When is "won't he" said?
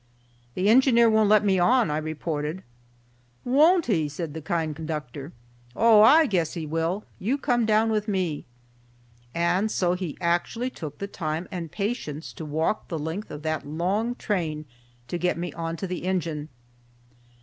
3.45-4.09